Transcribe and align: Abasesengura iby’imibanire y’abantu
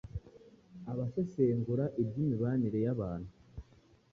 Abasesengura 0.91 1.85
iby’imibanire 2.01 2.79
y’abantu 2.85 3.33